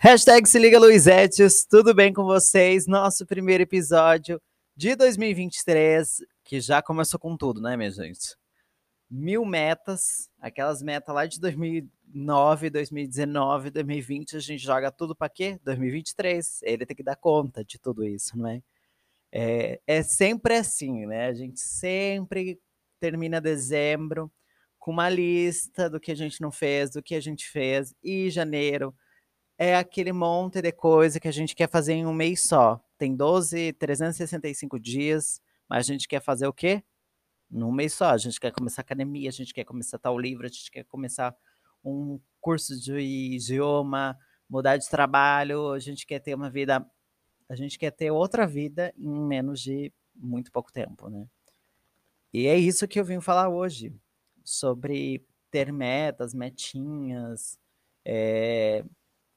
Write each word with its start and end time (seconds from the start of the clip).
Hashtag 0.00 0.48
se 0.48 0.60
liga 0.60 0.78
Luizetes, 0.78 1.66
tudo 1.68 1.92
bem 1.92 2.12
com 2.12 2.22
vocês? 2.22 2.86
Nosso 2.86 3.26
primeiro 3.26 3.64
episódio 3.64 4.40
de 4.76 4.94
2023, 4.94 6.22
que 6.44 6.60
já 6.60 6.80
começou 6.80 7.18
com 7.18 7.36
tudo, 7.36 7.60
né, 7.60 7.76
minha 7.76 7.90
gente? 7.90 8.36
Mil 9.10 9.44
metas, 9.44 10.30
aquelas 10.40 10.84
metas 10.84 11.12
lá 11.12 11.26
de 11.26 11.40
2009, 11.40 12.70
2019, 12.70 13.70
2020, 13.70 14.36
a 14.36 14.38
gente 14.38 14.62
joga 14.62 14.92
tudo 14.92 15.16
para 15.16 15.28
quê? 15.28 15.58
2023. 15.64 16.60
Ele 16.62 16.86
tem 16.86 16.96
que 16.96 17.02
dar 17.02 17.16
conta 17.16 17.64
de 17.64 17.76
tudo 17.76 18.04
isso, 18.04 18.38
não 18.38 18.46
é? 18.46 18.62
É, 19.32 19.80
é 19.84 20.02
sempre 20.04 20.58
assim, 20.58 21.06
né? 21.06 21.26
A 21.26 21.34
gente 21.34 21.58
sempre 21.58 22.60
termina 23.00 23.40
dezembro 23.40 24.30
com 24.78 24.92
uma 24.92 25.08
lista 25.08 25.90
do 25.90 25.98
que 25.98 26.12
a 26.12 26.16
gente 26.16 26.40
não 26.40 26.52
fez, 26.52 26.90
do 26.90 27.02
que 27.02 27.16
a 27.16 27.20
gente 27.20 27.48
fez, 27.48 27.92
e 28.00 28.30
janeiro 28.30 28.94
é 29.58 29.76
aquele 29.76 30.12
monte 30.12 30.62
de 30.62 30.70
coisa 30.70 31.18
que 31.18 31.26
a 31.26 31.32
gente 31.32 31.54
quer 31.54 31.68
fazer 31.68 31.94
em 31.94 32.06
um 32.06 32.14
mês 32.14 32.42
só. 32.42 32.80
Tem 32.96 33.14
12, 33.14 33.72
365 33.72 34.78
dias, 34.78 35.42
mas 35.68 35.80
a 35.80 35.92
gente 35.92 36.06
quer 36.06 36.22
fazer 36.22 36.46
o 36.46 36.52
quê? 36.52 36.84
Num 37.50 37.72
mês 37.72 37.92
só. 37.92 38.10
A 38.10 38.18
gente 38.18 38.38
quer 38.38 38.52
começar 38.52 38.82
academia, 38.82 39.28
a 39.28 39.32
gente 39.32 39.52
quer 39.52 39.64
começar 39.64 39.98
tal 39.98 40.16
livro, 40.16 40.46
a 40.46 40.48
gente 40.48 40.70
quer 40.70 40.84
começar 40.84 41.36
um 41.84 42.20
curso 42.40 42.80
de 42.80 42.98
idioma, 43.00 44.16
mudar 44.48 44.76
de 44.76 44.88
trabalho, 44.88 45.72
a 45.72 45.78
gente 45.80 46.06
quer 46.06 46.20
ter 46.20 46.34
uma 46.34 46.48
vida, 46.48 46.86
a 47.48 47.56
gente 47.56 47.78
quer 47.78 47.90
ter 47.90 48.12
outra 48.12 48.46
vida 48.46 48.94
em 48.96 49.10
menos 49.10 49.60
de 49.60 49.92
muito 50.14 50.52
pouco 50.52 50.72
tempo, 50.72 51.08
né? 51.10 51.26
E 52.32 52.46
é 52.46 52.56
isso 52.56 52.86
que 52.86 53.00
eu 53.00 53.04
vim 53.04 53.20
falar 53.20 53.48
hoje, 53.48 53.92
sobre 54.44 55.24
ter 55.50 55.72
metas, 55.72 56.34
metinhas, 56.34 57.58
é, 58.04 58.84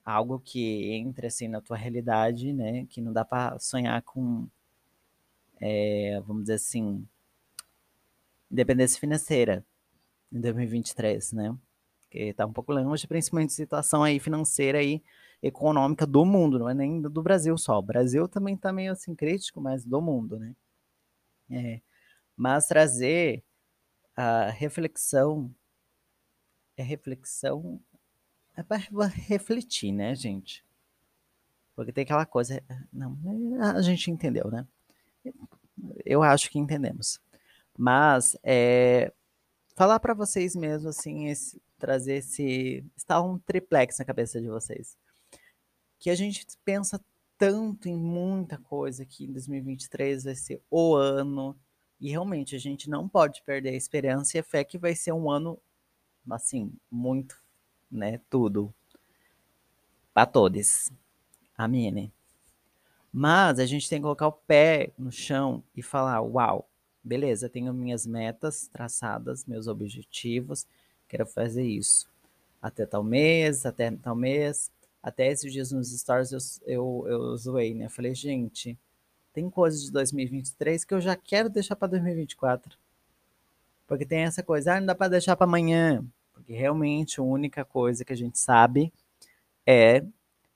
algo 0.05 0.39
que 0.39 0.91
entre 0.93 1.27
assim 1.27 1.47
na 1.47 1.61
tua 1.61 1.77
realidade, 1.77 2.53
né? 2.53 2.85
Que 2.88 3.02
não 3.02 3.13
dá 3.13 3.23
para 3.25 3.57
sonhar 3.59 4.02
com, 4.03 4.47
é, 5.59 6.19
vamos 6.25 6.43
dizer 6.43 6.55
assim, 6.55 7.08
independência 8.52 8.99
financeira 8.99 9.66
em 10.31 10.41
2023, 10.41 11.33
né? 11.33 11.58
Que 12.09 12.33
tá 12.33 12.45
um 12.45 12.53
pouco 12.53 12.73
longe, 12.73 13.08
principalmente 13.08 13.53
situação 13.53 14.03
aí 14.03 14.19
financeira 14.19 14.83
e 14.83 15.02
econômica 15.41 16.05
do 16.05 16.23
mundo, 16.25 16.59
não 16.59 16.69
é 16.69 16.73
nem 16.73 17.02
do 17.02 17.21
Brasil 17.23 17.58
só. 17.58 17.80
O 17.80 17.81
Brasil 17.81 18.27
também 18.27 18.55
tá 18.55 18.71
meio 18.71 18.91
assim 18.91 19.15
crítico, 19.15 19.59
mas 19.61 19.86
do 19.86 20.02
mundo, 20.02 20.38
né? 20.39 20.55
É, 21.49 21.81
mas 22.36 22.67
trazer 22.67 23.43
a 24.15 24.49
reflexão 24.49 25.53
é 26.77 26.83
reflexão 26.83 27.80
é 28.62 28.64
para 28.64 29.08
refletir, 29.08 29.92
né, 29.92 30.16
gente? 30.16 30.64
Porque 31.76 31.92
tem 31.92 32.04
aquela 32.04 32.26
coisa. 32.26 32.64
Não, 32.94 33.17
a 33.59 33.81
gente 33.81 34.12
entendeu, 34.12 34.50
né? 34.50 34.67
Eu 36.06 36.22
acho 36.22 36.50
que 36.50 36.59
entendemos. 36.59 37.20
Mas 37.78 38.38
é, 38.44 39.12
falar 39.76 40.00
para 40.00 40.14
vocês 40.14 40.56
mesmo, 40.56 40.89
assim, 40.89 41.28
esse, 41.28 41.62
trazer 41.80 42.17
esse. 42.17 42.86
Está 42.95 43.22
um 43.22 43.39
triplex 43.39 43.98
na 43.98 44.06
cabeça 44.06 44.39
de 44.39 44.48
vocês. 44.48 44.95
Que 46.00 46.09
a 46.09 46.16
gente 46.16 46.45
pensa 46.64 47.04
tanto 47.38 47.89
em 47.89 47.98
muita 47.98 48.58
coisa 48.59 49.06
que 49.06 49.26
em 49.26 49.32
2023 49.32 50.23
vai 50.26 50.36
ser 50.36 50.62
o 50.70 50.95
ano. 50.95 51.58
E 52.00 52.09
realmente 52.09 52.56
a 52.56 52.59
gente 52.59 52.89
não 52.89 53.08
pode 53.08 53.44
perder 53.44 53.70
a 53.70 53.76
esperança 53.76 54.38
e 54.38 54.39
a 54.39 54.44
fé 54.44 54.64
que 54.64 54.78
vai 54.78 54.95
ser 54.95 55.12
um 55.14 55.30
ano, 55.30 55.59
assim, 56.30 56.73
muito 56.89 57.36
né? 57.92 58.20
Tudo. 58.30 58.73
Para 60.14 60.25
todos. 60.25 60.92
Amém. 61.58 62.11
Mas 63.11 63.59
a 63.59 63.66
gente 63.66 63.89
tem 63.89 64.00
que 64.00 64.03
colocar 64.03 64.28
o 64.28 64.31
pé 64.31 64.92
no 64.98 65.11
chão 65.11 65.64
e 65.75 65.81
falar: 65.81 66.22
uau, 66.22 66.67
beleza, 67.04 67.49
tenho 67.49 67.73
minhas 67.73 68.05
metas 68.05 68.67
traçadas, 68.67 69.45
meus 69.45 69.67
objetivos, 69.67 70.65
quero 71.08 71.26
fazer 71.26 71.65
isso. 71.65 72.10
Até 72.61 72.86
tal 72.86 73.04
mês, 73.04 73.65
até 73.65 73.92
tal 73.92 74.15
mês. 74.15 74.71
Até 75.04 75.27
esses 75.27 75.52
dias 75.52 75.71
nos 75.71 75.92
stories 75.98 76.32
eu, 76.32 76.39
eu, 76.67 77.05
eu 77.08 77.38
zoei, 77.38 77.73
né? 77.73 77.89
Falei, 77.89 78.14
gente, 78.14 78.77
tem 79.33 79.49
coisas 79.49 79.83
de 79.83 79.92
2023 79.92 80.86
que 80.86 80.94
eu 80.94 81.02
já 81.02 81.15
quero 81.15 81.49
deixar 81.49 81.76
para 81.76 81.88
2024. 81.89 82.77
Porque 83.88 84.05
tem 84.05 84.20
essa 84.20 84.44
coisa, 84.44 84.76
ah, 84.76 84.80
não 84.80 84.88
dá 84.88 84.95
para 84.95 85.10
deixar 85.10 85.36
para 85.36 85.45
amanhã. 85.45 86.05
Porque 86.41 86.53
realmente 86.53 87.19
a 87.19 87.23
única 87.23 87.63
coisa 87.63 88.03
que 88.03 88.11
a 88.11 88.15
gente 88.15 88.39
sabe 88.39 88.91
é 89.65 90.03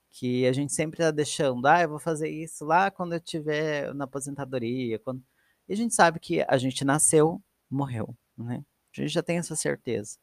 que 0.09 0.47
a 0.47 0.51
gente 0.53 0.73
sempre 0.73 0.99
está 0.99 1.11
deixando, 1.11 1.65
ah, 1.67 1.81
eu 1.81 1.89
vou 1.89 1.99
fazer 1.99 2.29
isso 2.29 2.65
lá 2.65 2.89
quando 2.89 3.13
eu 3.13 3.19
estiver 3.19 3.93
na 3.93 4.05
aposentadoria. 4.05 4.97
Quando... 4.97 5.23
E 5.67 5.73
a 5.73 5.75
gente 5.75 5.93
sabe 5.93 6.19
que 6.19 6.43
a 6.47 6.57
gente 6.57 6.83
nasceu, 6.83 7.41
morreu, 7.69 8.15
né? 8.37 8.63
A 8.97 9.01
gente 9.01 9.11
já 9.13 9.21
tem 9.21 9.37
essa 9.37 9.55
certeza. 9.55 10.17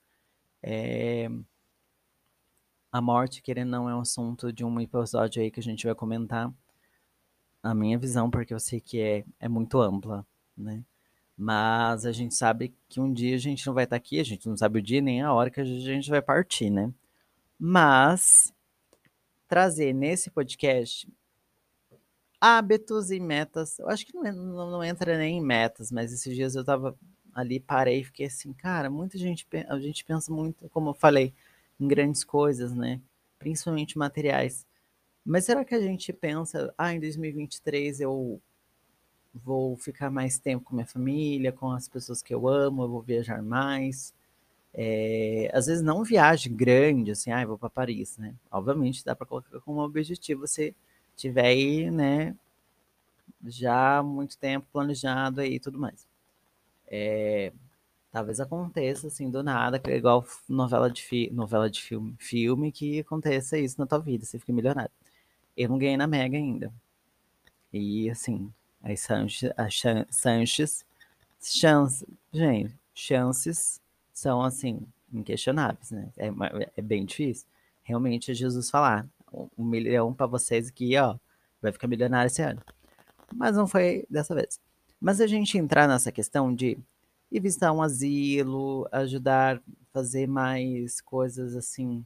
É... 0.62 1.28
A 2.90 3.00
morte, 3.00 3.40
querendo 3.40 3.70
não, 3.70 3.88
é 3.88 3.94
um 3.94 4.00
assunto 4.00 4.52
de 4.52 4.64
um 4.64 4.80
episódio 4.80 5.42
aí 5.42 5.50
que 5.50 5.60
a 5.60 5.62
gente 5.62 5.86
vai 5.86 5.94
comentar. 5.94 6.52
A 7.62 7.74
minha 7.74 7.96
visão, 7.98 8.28
porque 8.30 8.52
eu 8.52 8.58
sei 8.58 8.80
que 8.80 9.00
é, 9.00 9.24
é 9.38 9.48
muito 9.48 9.80
ampla, 9.80 10.26
né? 10.56 10.82
Mas 11.36 12.04
a 12.04 12.12
gente 12.12 12.34
sabe 12.34 12.74
que 12.88 13.00
um 13.00 13.12
dia 13.12 13.34
a 13.34 13.38
gente 13.38 13.66
não 13.66 13.74
vai 13.74 13.84
estar 13.84 13.96
aqui, 13.96 14.20
a 14.20 14.24
gente 14.24 14.48
não 14.48 14.56
sabe 14.56 14.78
o 14.78 14.82
dia 14.82 15.00
nem 15.00 15.22
a 15.22 15.32
hora 15.32 15.50
que 15.50 15.60
a 15.60 15.64
gente 15.64 16.10
vai 16.10 16.22
partir, 16.22 16.70
né? 16.70 16.92
Mas 17.58 18.52
trazer 19.48 19.92
nesse 19.92 20.30
podcast 20.30 21.08
hábitos 22.40 23.10
e 23.10 23.20
metas. 23.20 23.78
Eu 23.78 23.88
acho 23.88 24.04
que 24.04 24.12
não, 24.14 24.22
não, 24.32 24.70
não, 24.70 24.84
entra 24.84 25.16
nem 25.16 25.38
em 25.38 25.40
metas, 25.40 25.92
mas 25.92 26.12
esses 26.12 26.34
dias 26.34 26.56
eu 26.56 26.64
tava 26.64 26.98
ali, 27.32 27.60
parei 27.60 28.00
e 28.00 28.04
fiquei 28.04 28.26
assim, 28.26 28.52
cara, 28.52 28.90
muita 28.90 29.16
gente, 29.16 29.46
a 29.68 29.78
gente 29.78 30.04
pensa 30.04 30.32
muito, 30.32 30.68
como 30.70 30.90
eu 30.90 30.94
falei, 30.94 31.32
em 31.78 31.86
grandes 31.86 32.24
coisas, 32.24 32.74
né? 32.74 33.00
Principalmente 33.38 33.96
materiais. 33.96 34.66
Mas 35.24 35.44
será 35.44 35.64
que 35.64 35.74
a 35.74 35.80
gente 35.80 36.12
pensa, 36.12 36.74
ah, 36.76 36.92
em 36.92 37.00
2023 37.00 38.00
eu 38.00 38.40
vou 39.34 39.76
ficar 39.76 40.10
mais 40.10 40.38
tempo 40.38 40.64
com 40.64 40.74
minha 40.74 40.86
família, 40.86 41.52
com 41.52 41.70
as 41.72 41.88
pessoas 41.88 42.22
que 42.22 42.34
eu 42.34 42.48
amo, 42.48 42.84
eu 42.84 42.88
vou 42.88 43.02
viajar 43.02 43.42
mais. 43.42 44.14
É, 44.74 45.50
às 45.54 45.66
vezes 45.66 45.82
não 45.82 46.04
viagem 46.04 46.54
grande, 46.54 47.12
assim, 47.12 47.30
ah, 47.32 47.44
vou 47.46 47.58
para 47.58 47.70
Paris, 47.70 48.18
né? 48.18 48.34
Obviamente 48.50 49.04
dá 49.04 49.14
para 49.16 49.26
colocar 49.26 49.60
como 49.60 49.80
objetivo 49.82 50.46
você 50.46 50.74
tiver 51.16 51.46
aí, 51.46 51.90
né, 51.90 52.34
já 53.46 54.02
muito 54.02 54.36
tempo 54.38 54.66
planejado 54.72 55.40
aí 55.40 55.54
e 55.54 55.60
tudo 55.60 55.78
mais. 55.78 56.06
É, 56.88 57.52
talvez 58.12 58.40
aconteça 58.40 59.08
assim 59.08 59.30
do 59.30 59.42
nada, 59.42 59.78
que 59.78 59.90
é 59.90 59.96
igual 59.96 60.26
novela 60.48 60.90
de, 60.90 61.02
fi 61.02 61.30
novela 61.32 61.70
de 61.70 61.82
filme, 61.82 62.16
filme 62.18 62.72
que 62.72 63.00
aconteça 63.00 63.58
isso 63.58 63.80
na 63.80 63.86
tua 63.86 63.98
vida, 64.00 64.24
você 64.24 64.38
fica 64.38 64.52
milionário. 64.52 64.92
Eu 65.56 65.68
não 65.70 65.78
ganhei 65.78 65.96
na 65.96 66.06
Mega 66.06 66.36
ainda. 66.38 66.72
E 67.72 68.10
assim, 68.10 68.52
as 68.82 69.00
Sanches, 69.00 69.50
as 69.56 69.82
Sanches 70.10 70.84
chances, 71.40 72.04
gente, 72.32 72.74
chances 72.94 73.80
são 74.12 74.42
assim, 74.42 74.86
inquestionáveis, 75.12 75.90
né? 75.90 76.08
É, 76.16 76.30
é 76.76 76.82
bem 76.82 77.04
difícil. 77.04 77.46
Realmente 77.82 78.30
é 78.30 78.34
Jesus 78.34 78.70
falar, 78.70 79.06
um 79.56 79.64
milhão 79.64 80.12
para 80.12 80.26
vocês 80.26 80.68
aqui, 80.68 80.96
ó, 80.96 81.16
vai 81.60 81.72
ficar 81.72 81.88
milionário 81.88 82.26
esse 82.28 82.42
ano. 82.42 82.60
Mas 83.34 83.56
não 83.56 83.66
foi 83.66 84.04
dessa 84.10 84.34
vez. 84.34 84.60
Mas 85.00 85.20
a 85.20 85.26
gente 85.26 85.58
entrar 85.58 85.88
nessa 85.88 86.12
questão 86.12 86.54
de 86.54 86.78
ir 87.30 87.40
visitar 87.40 87.72
um 87.72 87.82
asilo, 87.82 88.86
ajudar, 88.92 89.60
fazer 89.92 90.28
mais 90.28 91.00
coisas 91.00 91.56
assim 91.56 92.04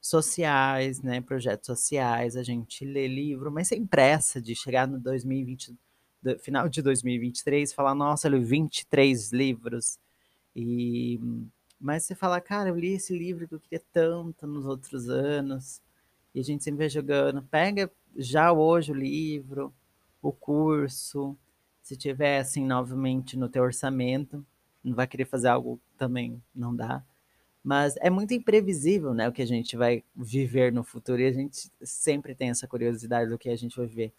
sociais, 0.00 1.00
né, 1.00 1.20
projetos 1.20 1.66
sociais, 1.66 2.36
a 2.36 2.42
gente 2.42 2.84
lê 2.84 3.06
livro, 3.06 3.52
mas 3.52 3.68
sem 3.68 3.86
pressa 3.86 4.42
de 4.42 4.52
chegar 4.56 4.88
no 4.88 4.98
2022 4.98 5.78
do, 6.22 6.38
final 6.38 6.68
de 6.68 6.80
2023, 6.80 7.72
falar, 7.72 7.94
nossa, 7.94 8.28
eu 8.28 8.32
li 8.32 8.44
23 8.44 9.32
livros. 9.32 9.98
E, 10.54 11.20
mas 11.80 12.04
você 12.04 12.14
fala, 12.14 12.40
cara, 12.40 12.68
eu 12.68 12.76
li 12.76 12.94
esse 12.94 13.16
livro 13.16 13.48
que 13.48 13.54
eu 13.54 13.60
queria 13.60 13.82
tanto 13.92 14.46
nos 14.46 14.66
outros 14.66 15.08
anos. 15.08 15.80
E 16.34 16.40
a 16.40 16.44
gente 16.44 16.64
sempre 16.64 16.78
vai 16.78 16.88
jogando. 16.88 17.42
Pega 17.42 17.90
já 18.16 18.52
hoje 18.52 18.92
o 18.92 18.94
livro, 18.94 19.72
o 20.22 20.32
curso. 20.32 21.36
Se 21.82 21.96
tiver, 21.96 22.38
assim, 22.38 22.64
novamente 22.64 23.36
no 23.36 23.48
teu 23.48 23.64
orçamento, 23.64 24.44
não 24.82 24.94
vai 24.94 25.06
querer 25.06 25.24
fazer 25.24 25.48
algo 25.48 25.80
também, 25.98 26.40
não 26.54 26.74
dá. 26.74 27.02
Mas 27.62 27.96
é 27.98 28.10
muito 28.10 28.34
imprevisível, 28.34 29.14
né, 29.14 29.28
o 29.28 29.32
que 29.32 29.42
a 29.42 29.46
gente 29.46 29.76
vai 29.76 30.02
viver 30.16 30.72
no 30.72 30.82
futuro. 30.82 31.20
E 31.20 31.26
a 31.26 31.32
gente 31.32 31.70
sempre 31.82 32.34
tem 32.34 32.50
essa 32.50 32.66
curiosidade 32.66 33.30
do 33.30 33.38
que 33.38 33.48
a 33.48 33.56
gente 33.56 33.76
vai 33.76 33.86
viver. 33.86 34.12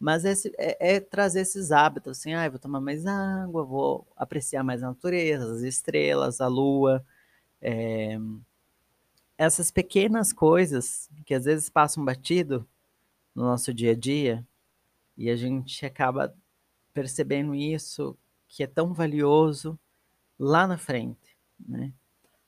Mas 0.00 0.24
é, 0.24 0.34
é, 0.80 0.98
trazer 0.98 1.42
esses 1.42 1.70
hábitos, 1.70 2.18
assim, 2.18 2.32
ah, 2.32 2.48
vou 2.48 2.58
tomar 2.58 2.80
mais 2.80 3.04
água, 3.04 3.62
vou 3.62 4.08
apreciar 4.16 4.64
mais 4.64 4.82
a 4.82 4.88
natureza, 4.88 5.52
as 5.52 5.60
estrelas, 5.60 6.40
a 6.40 6.48
lua. 6.48 7.04
É, 7.60 8.18
essas 9.36 9.70
pequenas 9.70 10.32
coisas 10.32 11.10
que 11.26 11.34
às 11.34 11.44
vezes 11.44 11.68
passam 11.68 12.02
batido 12.02 12.66
no 13.34 13.42
nosso 13.44 13.74
dia 13.74 13.92
a 13.92 13.94
dia 13.94 14.46
e 15.18 15.28
a 15.28 15.36
gente 15.36 15.84
acaba 15.84 16.34
percebendo 16.94 17.54
isso 17.54 18.16
que 18.48 18.62
é 18.62 18.66
tão 18.66 18.94
valioso 18.94 19.78
lá 20.38 20.66
na 20.66 20.78
frente, 20.78 21.36
né? 21.58 21.92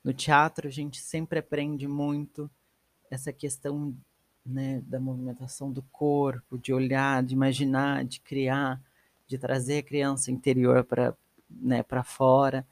No 0.02 0.14
teatro 0.14 0.68
a 0.68 0.70
gente 0.70 1.00
sempre 1.00 1.38
aprende 1.38 1.86
muito 1.86 2.50
essa 3.10 3.32
questão 3.32 3.94
né, 4.44 4.82
da 4.86 4.98
movimentação 5.00 5.70
do 5.70 5.82
corpo, 5.82 6.58
de 6.58 6.72
olhar, 6.72 7.22
de 7.22 7.34
imaginar, 7.34 8.04
de 8.04 8.20
criar, 8.20 8.80
de 9.26 9.38
trazer 9.38 9.78
a 9.78 9.82
criança 9.82 10.30
interior 10.30 10.84
para 10.84 11.14
né, 11.48 11.82
para 11.82 12.02
fora 12.02 12.66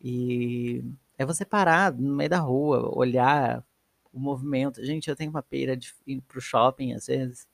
e 0.00 0.84
é 1.16 1.24
você 1.24 1.44
parar 1.44 1.92
no 1.92 2.14
meio 2.16 2.30
da 2.30 2.38
rua, 2.38 2.90
olhar 2.96 3.64
o 4.12 4.18
movimento. 4.18 4.84
Gente, 4.84 5.08
eu 5.08 5.16
tenho 5.16 5.30
uma 5.30 5.42
pira 5.42 5.76
de 5.76 5.94
ir 6.06 6.20
pro 6.22 6.40
shopping 6.40 6.92
às 6.92 7.06
vezes 7.06 7.46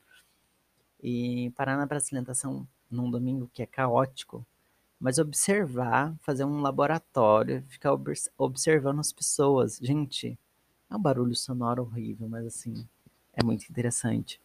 e 1.01 1.51
parar 1.55 1.77
na 1.77 1.87
praça 1.87 2.07
de 2.07 2.15
alimentação 2.15 2.67
num 2.89 3.09
domingo 3.09 3.49
que 3.53 3.63
é 3.63 3.65
caótico, 3.65 4.45
mas 4.99 5.17
observar, 5.17 6.15
fazer 6.21 6.45
um 6.45 6.61
laboratório, 6.61 7.63
ficar 7.67 7.97
observando 8.37 8.99
as 8.99 9.11
pessoas. 9.11 9.77
Gente, 9.81 10.37
é 10.89 10.95
um 10.95 11.01
barulho 11.01 11.35
sonoro 11.35 11.83
horrível, 11.83 12.27
mas 12.27 12.45
assim, 12.45 12.87
é 13.33 13.43
muito 13.43 13.69
interessante. 13.69 14.39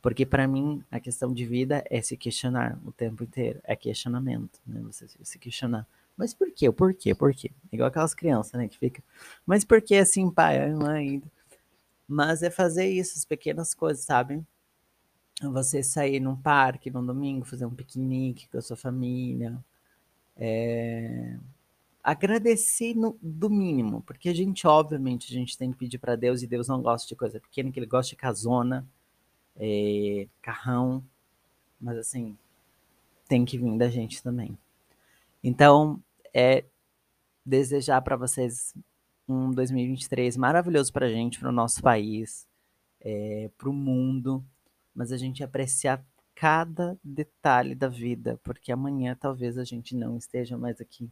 Porque 0.00 0.26
para 0.26 0.48
mim, 0.48 0.82
a 0.90 0.98
questão 0.98 1.32
de 1.32 1.46
vida 1.46 1.84
é 1.88 2.00
se 2.02 2.16
questionar 2.16 2.78
o 2.84 2.90
tempo 2.90 3.22
inteiro. 3.22 3.60
É 3.62 3.76
questionamento, 3.76 4.60
né? 4.66 4.80
Você 4.82 5.06
se 5.22 5.38
questionar. 5.38 5.86
Mas 6.16 6.34
por 6.34 6.50
quê? 6.50 6.70
Por 6.72 6.92
quê? 6.92 7.14
Por 7.14 7.32
quê? 7.32 7.52
Igual 7.72 7.88
aquelas 7.88 8.12
crianças, 8.12 8.52
né? 8.54 8.66
Que 8.68 8.76
fica. 8.78 9.02
Mas 9.46 9.64
por 9.64 9.80
que 9.80 9.94
assim, 9.94 10.28
pai? 10.28 10.72
Mãe? 10.72 11.22
Mas 12.06 12.42
é 12.42 12.50
fazer 12.50 12.86
isso, 12.86 13.16
as 13.16 13.24
pequenas 13.24 13.74
coisas, 13.74 14.04
sabe? 14.04 14.44
Você 15.40 15.82
sair 15.82 16.20
num 16.20 16.36
parque 16.36 16.90
num 16.90 17.04
domingo, 17.04 17.44
fazer 17.44 17.64
um 17.64 17.74
piquenique 17.74 18.48
com 18.48 18.58
a 18.58 18.62
sua 18.62 18.76
família. 18.76 19.56
É... 20.36 21.36
Agradecer 22.02 22.94
no, 22.94 23.16
do 23.22 23.48
mínimo, 23.48 24.02
porque 24.02 24.28
a 24.28 24.34
gente, 24.34 24.66
obviamente, 24.66 25.32
a 25.32 25.34
gente 25.38 25.56
tem 25.56 25.70
que 25.70 25.78
pedir 25.78 25.98
para 25.98 26.16
Deus 26.16 26.42
e 26.42 26.46
Deus 26.46 26.66
não 26.66 26.82
gosta 26.82 27.06
de 27.06 27.14
coisa 27.14 27.38
pequena, 27.38 27.70
que 27.70 27.78
ele 27.78 27.86
gosta 27.86 28.10
de 28.10 28.16
casona, 28.16 28.86
é, 29.56 30.26
carrão, 30.40 31.04
mas 31.80 31.96
assim, 31.98 32.36
tem 33.28 33.44
que 33.44 33.56
vir 33.56 33.78
da 33.78 33.88
gente 33.88 34.22
também. 34.22 34.58
Então, 35.44 36.02
é 36.34 36.64
desejar 37.44 38.00
para 38.02 38.16
vocês 38.16 38.74
um 39.28 39.50
2023 39.50 40.36
maravilhoso 40.36 40.92
para 40.92 41.06
a 41.06 41.10
gente, 41.10 41.38
para 41.38 41.48
o 41.48 41.52
nosso 41.52 41.82
país, 41.82 42.46
é, 43.00 43.50
para 43.56 43.68
o 43.68 43.72
mundo, 43.72 44.44
mas 44.94 45.12
a 45.12 45.16
gente 45.16 45.42
apreciar 45.42 46.04
cada 46.34 46.98
detalhe 47.02 47.74
da 47.74 47.88
vida, 47.88 48.40
porque 48.42 48.72
amanhã 48.72 49.16
talvez 49.18 49.58
a 49.58 49.64
gente 49.64 49.94
não 49.94 50.16
esteja 50.16 50.56
mais 50.56 50.80
aqui, 50.80 51.10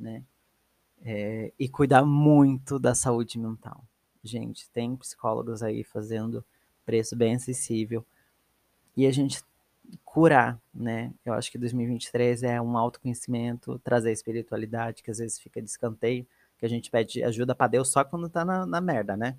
né? 0.00 0.24
É, 1.02 1.52
e 1.58 1.68
cuidar 1.68 2.04
muito 2.04 2.78
da 2.78 2.94
saúde 2.94 3.38
mental. 3.38 3.84
Gente, 4.22 4.68
tem 4.70 4.96
psicólogos 4.96 5.62
aí 5.62 5.82
fazendo 5.82 6.44
preço 6.84 7.16
bem 7.16 7.34
acessível 7.36 8.04
e 8.96 9.06
a 9.06 9.10
gente 9.10 9.42
curar, 10.04 10.60
né? 10.74 11.12
Eu 11.24 11.34
acho 11.34 11.50
que 11.50 11.58
2023 11.58 12.42
é 12.42 12.60
um 12.60 12.76
autoconhecimento, 12.76 13.78
trazer 13.80 14.12
espiritualidade, 14.12 15.02
que 15.02 15.10
às 15.10 15.18
vezes 15.18 15.38
fica 15.38 15.60
de 15.60 15.70
escanteio, 15.70 16.26
que 16.58 16.66
a 16.66 16.68
gente 16.68 16.90
pede 16.90 17.22
ajuda 17.22 17.54
para 17.54 17.68
Deus 17.68 17.88
só 17.90 18.04
quando 18.04 18.28
tá 18.28 18.44
na, 18.44 18.66
na 18.66 18.80
merda, 18.80 19.16
né? 19.16 19.36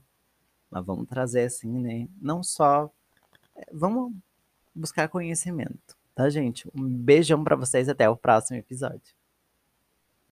Mas 0.69 0.85
vamos 0.85 1.07
trazer 1.07 1.43
assim, 1.43 1.69
né? 1.79 2.07
Não 2.21 2.41
só. 2.43 2.91
É, 3.55 3.65
vamos 3.71 4.13
buscar 4.73 5.07
conhecimento, 5.09 5.97
tá, 6.15 6.29
gente? 6.29 6.67
Um 6.73 6.87
beijão 6.87 7.43
para 7.43 7.55
vocês 7.55 7.89
até 7.89 8.09
o 8.09 8.15
próximo 8.17 8.57
episódio. 8.57 9.13